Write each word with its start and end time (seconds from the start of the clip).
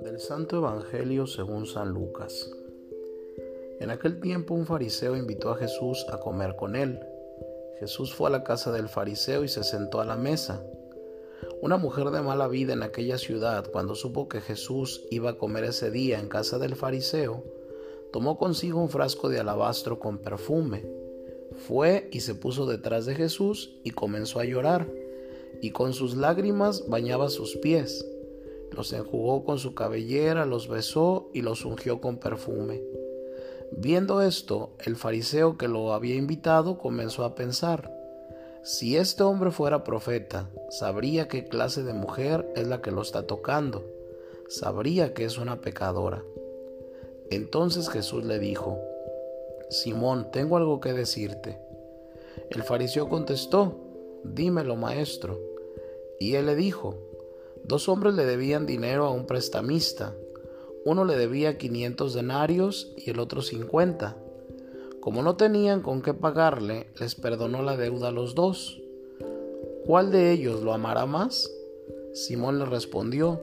Del 0.00 0.18
Santo 0.18 0.56
Evangelio 0.56 1.28
según 1.28 1.66
San 1.66 1.90
Lucas. 1.90 2.50
En 3.78 3.90
aquel 3.90 4.18
tiempo 4.20 4.54
un 4.54 4.66
fariseo 4.66 5.16
invitó 5.16 5.50
a 5.50 5.56
Jesús 5.56 6.04
a 6.10 6.18
comer 6.18 6.56
con 6.56 6.74
él. 6.74 6.98
Jesús 7.78 8.12
fue 8.12 8.28
a 8.28 8.32
la 8.32 8.42
casa 8.42 8.72
del 8.72 8.88
fariseo 8.88 9.44
y 9.44 9.48
se 9.48 9.62
sentó 9.62 10.00
a 10.00 10.04
la 10.04 10.16
mesa. 10.16 10.64
Una 11.62 11.76
mujer 11.76 12.10
de 12.10 12.22
mala 12.22 12.48
vida 12.48 12.72
en 12.72 12.82
aquella 12.82 13.18
ciudad, 13.18 13.70
cuando 13.70 13.94
supo 13.94 14.28
que 14.28 14.40
Jesús 14.40 15.06
iba 15.10 15.30
a 15.30 15.38
comer 15.38 15.62
ese 15.64 15.92
día 15.92 16.18
en 16.18 16.28
casa 16.28 16.58
del 16.58 16.74
fariseo, 16.74 17.44
tomó 18.12 18.38
consigo 18.38 18.80
un 18.80 18.88
frasco 18.88 19.28
de 19.28 19.38
alabastro 19.38 20.00
con 20.00 20.18
perfume. 20.18 20.97
Fue 21.66 22.08
y 22.12 22.20
se 22.20 22.34
puso 22.34 22.66
detrás 22.66 23.04
de 23.06 23.14
Jesús 23.14 23.74
y 23.84 23.90
comenzó 23.90 24.40
a 24.40 24.44
llorar, 24.44 24.88
y 25.60 25.70
con 25.70 25.92
sus 25.92 26.16
lágrimas 26.16 26.88
bañaba 26.88 27.28
sus 27.28 27.56
pies. 27.56 28.06
Los 28.72 28.92
enjugó 28.92 29.44
con 29.44 29.58
su 29.58 29.74
cabellera, 29.74 30.46
los 30.46 30.68
besó 30.68 31.30
y 31.34 31.42
los 31.42 31.64
ungió 31.64 32.00
con 32.00 32.18
perfume. 32.18 32.82
Viendo 33.72 34.22
esto, 34.22 34.70
el 34.84 34.96
fariseo 34.96 35.58
que 35.58 35.68
lo 35.68 35.92
había 35.92 36.14
invitado 36.14 36.78
comenzó 36.78 37.24
a 37.24 37.34
pensar, 37.34 37.92
si 38.62 38.96
este 38.96 39.22
hombre 39.22 39.50
fuera 39.50 39.84
profeta, 39.84 40.50
sabría 40.70 41.28
qué 41.28 41.44
clase 41.44 41.82
de 41.82 41.92
mujer 41.92 42.50
es 42.54 42.66
la 42.66 42.82
que 42.82 42.90
lo 42.90 43.02
está 43.02 43.26
tocando, 43.26 43.84
sabría 44.48 45.14
que 45.14 45.24
es 45.24 45.38
una 45.38 45.60
pecadora. 45.60 46.22
Entonces 47.30 47.88
Jesús 47.88 48.24
le 48.24 48.38
dijo, 48.38 48.78
Simón, 49.70 50.30
tengo 50.32 50.56
algo 50.56 50.80
que 50.80 50.92
decirte. 50.92 51.58
El 52.50 52.62
fariseo 52.62 53.08
contestó, 53.08 53.76
dímelo, 54.24 54.76
maestro. 54.76 55.38
Y 56.18 56.34
él 56.34 56.46
le 56.46 56.56
dijo, 56.56 56.96
dos 57.64 57.88
hombres 57.88 58.14
le 58.14 58.24
debían 58.24 58.66
dinero 58.66 59.04
a 59.04 59.10
un 59.10 59.26
prestamista. 59.26 60.14
Uno 60.84 61.04
le 61.04 61.16
debía 61.16 61.58
500 61.58 62.14
denarios 62.14 62.92
y 62.96 63.10
el 63.10 63.18
otro 63.18 63.42
50. 63.42 64.16
Como 65.00 65.22
no 65.22 65.36
tenían 65.36 65.82
con 65.82 66.02
qué 66.02 66.14
pagarle, 66.14 66.88
les 66.98 67.14
perdonó 67.14 67.62
la 67.62 67.76
deuda 67.76 68.08
a 68.08 68.12
los 68.12 68.34
dos. 68.34 68.80
¿Cuál 69.86 70.10
de 70.10 70.32
ellos 70.32 70.62
lo 70.62 70.72
amará 70.72 71.06
más? 71.06 71.50
Simón 72.12 72.58
le 72.58 72.64
respondió, 72.64 73.40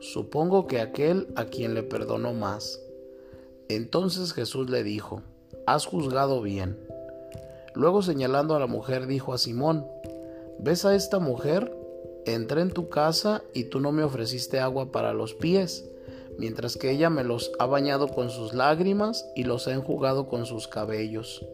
supongo 0.00 0.66
que 0.66 0.80
aquel 0.80 1.28
a 1.36 1.46
quien 1.46 1.74
le 1.74 1.82
perdonó 1.82 2.32
más. 2.32 2.80
Entonces 3.68 4.32
Jesús 4.32 4.70
le 4.70 4.82
dijo, 4.82 5.22
has 5.66 5.86
juzgado 5.86 6.42
bien. 6.42 6.78
Luego 7.74 8.02
señalando 8.02 8.54
a 8.54 8.60
la 8.60 8.66
mujer 8.66 9.06
dijo 9.06 9.32
a 9.32 9.38
Simón, 9.38 9.86
¿ves 10.58 10.84
a 10.84 10.94
esta 10.94 11.18
mujer? 11.18 11.74
Entré 12.26 12.62
en 12.62 12.70
tu 12.70 12.88
casa 12.88 13.42
y 13.52 13.64
tú 13.64 13.80
no 13.80 13.92
me 13.92 14.02
ofreciste 14.02 14.60
agua 14.60 14.92
para 14.92 15.12
los 15.12 15.34
pies 15.34 15.90
mientras 16.38 16.76
que 16.76 16.90
ella 16.90 17.10
me 17.10 17.24
los 17.24 17.52
ha 17.58 17.66
bañado 17.66 18.08
con 18.08 18.30
sus 18.30 18.54
lágrimas 18.54 19.28
y 19.34 19.44
los 19.44 19.68
ha 19.68 19.72
enjugado 19.72 20.28
con 20.28 20.46
sus 20.46 20.68
cabellos. 20.68 21.44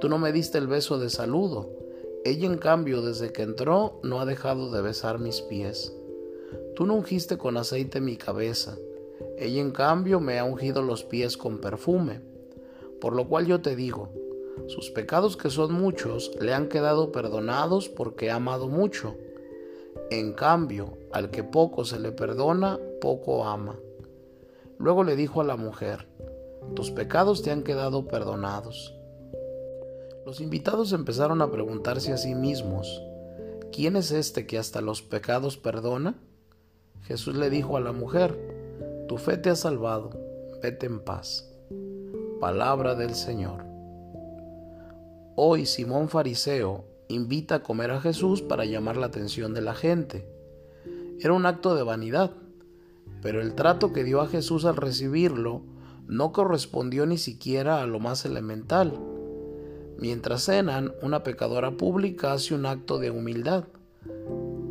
Tú 0.00 0.08
no 0.08 0.18
me 0.18 0.32
diste 0.32 0.58
el 0.58 0.66
beso 0.66 0.98
de 0.98 1.10
saludo, 1.10 1.70
ella 2.24 2.46
en 2.46 2.58
cambio 2.58 3.02
desde 3.02 3.32
que 3.32 3.42
entró 3.42 4.00
no 4.02 4.20
ha 4.20 4.26
dejado 4.26 4.70
de 4.70 4.82
besar 4.82 5.18
mis 5.18 5.40
pies. 5.42 5.92
Tú 6.74 6.86
no 6.86 6.94
ungiste 6.94 7.38
con 7.38 7.56
aceite 7.56 8.00
mi 8.00 8.16
cabeza, 8.16 8.76
ella 9.38 9.60
en 9.60 9.70
cambio 9.70 10.20
me 10.20 10.38
ha 10.38 10.44
ungido 10.44 10.82
los 10.82 11.04
pies 11.04 11.36
con 11.36 11.58
perfume. 11.58 12.20
Por 13.02 13.16
lo 13.16 13.26
cual 13.26 13.46
yo 13.46 13.60
te 13.60 13.74
digo, 13.74 14.10
sus 14.68 14.92
pecados 14.92 15.36
que 15.36 15.50
son 15.50 15.72
muchos 15.72 16.30
le 16.40 16.54
han 16.54 16.68
quedado 16.68 17.10
perdonados 17.10 17.88
porque 17.88 18.30
ha 18.30 18.36
amado 18.36 18.68
mucho. 18.68 19.16
En 20.12 20.34
cambio, 20.34 20.98
al 21.10 21.32
que 21.32 21.42
poco 21.42 21.84
se 21.84 21.98
le 21.98 22.12
perdona, 22.12 22.78
poco 23.00 23.44
ama. 23.44 23.76
Luego 24.78 25.02
le 25.02 25.16
dijo 25.16 25.40
a 25.40 25.44
la 25.44 25.56
mujer, 25.56 26.06
tus 26.76 26.92
pecados 26.92 27.42
te 27.42 27.50
han 27.50 27.64
quedado 27.64 28.06
perdonados. 28.06 28.94
Los 30.24 30.40
invitados 30.40 30.92
empezaron 30.92 31.42
a 31.42 31.50
preguntarse 31.50 32.12
a 32.12 32.16
sí 32.16 32.36
mismos, 32.36 33.02
¿quién 33.72 33.96
es 33.96 34.12
este 34.12 34.46
que 34.46 34.58
hasta 34.58 34.80
los 34.80 35.02
pecados 35.02 35.56
perdona? 35.56 36.14
Jesús 37.02 37.34
le 37.34 37.50
dijo 37.50 37.76
a 37.76 37.80
la 37.80 37.90
mujer, 37.90 38.38
tu 39.08 39.18
fe 39.18 39.38
te 39.38 39.50
ha 39.50 39.56
salvado, 39.56 40.10
vete 40.62 40.86
en 40.86 41.00
paz. 41.00 41.51
Palabra 42.42 42.96
del 42.96 43.14
Señor. 43.14 43.64
Hoy 45.36 45.64
Simón 45.64 46.08
Fariseo 46.08 46.86
invita 47.06 47.54
a 47.54 47.62
comer 47.62 47.92
a 47.92 48.00
Jesús 48.00 48.42
para 48.42 48.64
llamar 48.64 48.96
la 48.96 49.06
atención 49.06 49.54
de 49.54 49.60
la 49.60 49.74
gente. 49.74 50.28
Era 51.20 51.34
un 51.34 51.46
acto 51.46 51.76
de 51.76 51.84
vanidad 51.84 52.32
pero 53.20 53.40
el 53.40 53.54
trato 53.54 53.92
que 53.92 54.02
dio 54.02 54.20
a 54.20 54.26
Jesús 54.26 54.64
al 54.64 54.74
recibirlo 54.74 55.62
no 56.08 56.32
correspondió 56.32 57.06
ni 57.06 57.16
siquiera 57.16 57.80
a 57.80 57.86
lo 57.86 58.00
más 58.00 58.24
elemental. 58.24 58.98
Mientras 59.96 60.46
cenan, 60.46 60.94
una 61.00 61.22
pecadora 61.22 61.76
pública 61.76 62.32
hace 62.32 62.56
un 62.56 62.66
acto 62.66 62.98
de 62.98 63.12
humildad. 63.12 63.66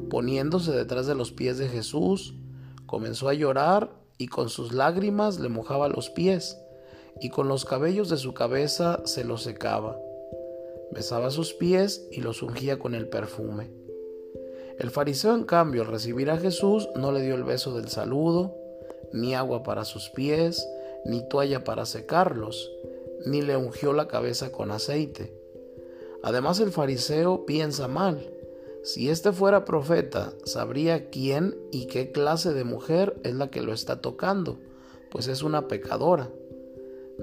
Poniéndose 0.09 0.73
detrás 0.73 1.07
de 1.07 1.15
los 1.15 1.31
pies 1.31 1.57
de 1.57 1.69
Jesús, 1.69 2.35
comenzó 2.85 3.29
a 3.29 3.33
llorar 3.33 3.93
y 4.17 4.27
con 4.27 4.49
sus 4.49 4.73
lágrimas 4.73 5.39
le 5.39 5.47
mojaba 5.47 5.87
los 5.87 6.09
pies 6.09 6.57
y 7.21 7.29
con 7.29 7.47
los 7.47 7.65
cabellos 7.65 8.09
de 8.09 8.17
su 8.17 8.33
cabeza 8.33 9.01
se 9.05 9.23
los 9.23 9.43
secaba. 9.43 9.97
Besaba 10.91 11.29
sus 11.29 11.53
pies 11.53 12.07
y 12.11 12.21
los 12.21 12.41
ungía 12.41 12.79
con 12.79 12.95
el 12.95 13.07
perfume. 13.07 13.69
El 14.79 14.89
fariseo, 14.89 15.35
en 15.35 15.43
cambio, 15.43 15.83
al 15.83 15.87
recibir 15.87 16.31
a 16.31 16.37
Jesús, 16.37 16.89
no 16.95 17.11
le 17.11 17.21
dio 17.21 17.35
el 17.35 17.43
beso 17.43 17.75
del 17.75 17.89
saludo, 17.89 18.55
ni 19.13 19.35
agua 19.35 19.61
para 19.61 19.85
sus 19.85 20.09
pies, 20.09 20.67
ni 21.05 21.27
toalla 21.29 21.63
para 21.63 21.85
secarlos, 21.85 22.71
ni 23.25 23.43
le 23.43 23.55
ungió 23.55 23.93
la 23.93 24.07
cabeza 24.07 24.51
con 24.51 24.71
aceite. 24.71 25.31
Además, 26.23 26.59
el 26.59 26.71
fariseo 26.71 27.45
piensa 27.45 27.87
mal. 27.87 28.33
Si 28.83 29.09
éste 29.09 29.31
fuera 29.31 29.63
profeta, 29.63 30.33
sabría 30.43 31.11
quién 31.11 31.55
y 31.71 31.85
qué 31.85 32.11
clase 32.11 32.51
de 32.51 32.63
mujer 32.63 33.15
es 33.23 33.35
la 33.35 33.51
que 33.51 33.61
lo 33.61 33.73
está 33.73 34.01
tocando, 34.01 34.57
pues 35.11 35.27
es 35.27 35.43
una 35.43 35.67
pecadora. 35.67 36.31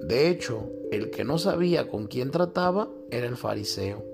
De 0.02 0.28
hecho, 0.28 0.70
el 0.90 1.10
que 1.10 1.24
no 1.24 1.38
sabía 1.38 1.88
con 1.88 2.06
quién 2.06 2.30
trataba 2.30 2.88
era 3.10 3.26
el 3.26 3.36
fariseo. 3.36 4.04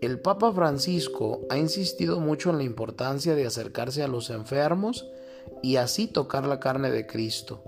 El 0.00 0.20
Papa 0.20 0.52
Francisco 0.52 1.42
ha 1.48 1.58
insistido 1.58 2.18
mucho 2.18 2.50
en 2.50 2.58
la 2.58 2.64
importancia 2.64 3.36
de 3.36 3.46
acercarse 3.46 4.02
a 4.02 4.08
los 4.08 4.30
enfermos 4.30 5.08
y 5.62 5.76
así 5.76 6.08
tocar 6.08 6.46
la 6.46 6.58
carne 6.58 6.90
de 6.90 7.06
Cristo. 7.06 7.62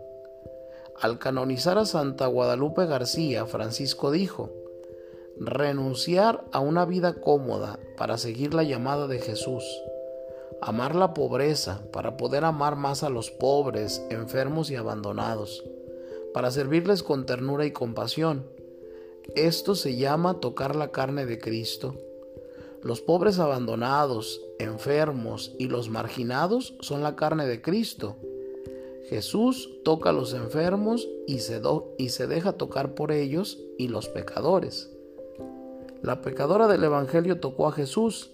Al 1.01 1.19
canonizar 1.19 1.79
a 1.79 1.87
Santa 1.87 2.27
Guadalupe 2.27 2.87
García, 2.87 3.47
Francisco 3.47 4.11
dijo, 4.11 4.51
renunciar 5.39 6.45
a 6.53 6.61
una 6.61 6.85
vida 6.85 7.15
cómoda 7.15 7.79
para 7.97 8.19
seguir 8.19 8.55
la 8.55 8.63
llamada 8.63 9.07
de 9.07 9.19
Jesús, 9.21 9.65
amar 10.61 10.95
la 10.95 11.15
pobreza 11.15 11.83
para 11.93 12.17
poder 12.17 12.45
amar 12.45 12.77
más 12.77 13.03
a 13.03 13.11
los 13.11 13.31
pobres, 13.31 14.05
enfermos 14.11 14.71
y 14.71 14.77
abandonados, 14.77 15.65
para 16.35 16.51
servirles 16.51 17.05
con 17.05 17.25
ternura 17.25 17.65
y 17.65 17.71
compasión. 17.71 18.45
Esto 19.37 19.77
se 19.77 19.97
llama 19.97 20.41
tocar 20.41 20.75
la 20.75 20.91
carne 20.91 21.25
de 21.27 21.39
Cristo. 21.39 21.95
Los 22.83 23.01
pobres 23.01 23.39
abandonados, 23.39 24.43
enfermos 24.59 25.55
y 25.59 25.69
los 25.69 25.89
marginados 25.89 26.75
son 26.81 27.03
la 27.03 27.15
carne 27.15 27.47
de 27.47 27.63
Cristo. 27.63 28.17
Jesús 29.09 29.71
toca 29.85 30.11
a 30.11 30.13
los 30.13 30.35
enfermos 30.35 31.09
y 31.27 31.39
se, 31.39 31.63
y 31.99 32.09
se 32.09 32.27
deja 32.27 32.55
tocar 32.55 32.95
por 32.95 33.13
ellos 33.13 33.61
y 33.79 33.89
los 33.89 34.09
pecadores. 34.09 34.91
La 36.03 36.21
pecadora 36.21 36.67
del 36.67 36.83
Evangelio 36.83 37.39
tocó 37.39 37.69
a 37.69 37.73
Jesús 37.73 38.33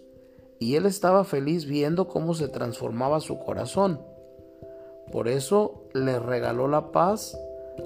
y 0.58 0.76
él 0.76 0.86
estaba 0.86 1.24
feliz 1.24 1.66
viendo 1.66 2.08
cómo 2.08 2.34
se 2.34 2.48
transformaba 2.48 3.20
su 3.20 3.38
corazón. 3.38 4.00
Por 5.12 5.28
eso 5.28 5.84
le 5.92 6.18
regaló 6.18 6.66
la 6.66 6.92
paz, 6.92 7.36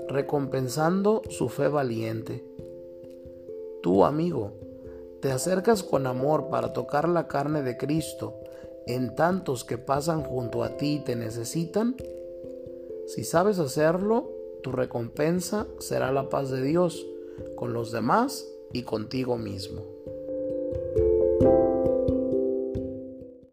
recompensando 0.08 1.23
su 1.31 1.49
fe 1.49 1.69
valiente. 1.69 2.44
Tú, 3.82 4.05
amigo, 4.05 4.52
te 5.20 5.31
acercas 5.31 5.82
con 5.82 6.06
amor 6.06 6.49
para 6.49 6.73
tocar 6.73 7.08
la 7.08 7.29
carne 7.29 7.62
de 7.62 7.76
Cristo 7.76 8.35
en 8.87 9.14
tantos 9.14 9.64
que 9.64 9.79
pasan 9.79 10.23
junto 10.23 10.62
a 10.62 10.76
ti 10.76 10.96
y 10.96 10.99
te 11.00 11.17
necesitan? 11.17 11.96
Si 13.06 13.25
sabes 13.25 13.58
hacerlo, 13.58 14.31
tu 14.62 14.73
recompensa 14.73 15.67
será 15.79 16.12
la 16.12 16.29
paz 16.29 16.50
de 16.50 16.62
Dios 16.62 17.06
con 17.56 17.73
los 17.73 17.93
demás 17.93 18.49
y 18.73 18.82
contigo 18.82 19.37
mismo. 19.37 19.82